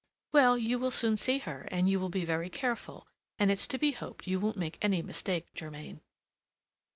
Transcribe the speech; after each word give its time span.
"Well, 0.31 0.57
you 0.57 0.79
will 0.79 0.89
soon 0.89 1.15
see 1.15 1.37
her; 1.37 1.67
you 1.71 1.99
will 1.99 2.09
be 2.09 2.25
very 2.25 2.49
careful, 2.49 3.05
and 3.37 3.51
it's 3.51 3.67
to 3.67 3.77
be 3.77 3.91
hoped 3.91 4.25
you 4.25 4.39
won't 4.39 4.57
make 4.57 4.79
any 4.81 5.03
mistake, 5.03 5.53
Germain." 5.53 6.01